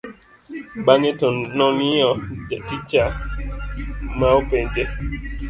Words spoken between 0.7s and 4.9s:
bang'e to nong'iyo jatijcha ma openje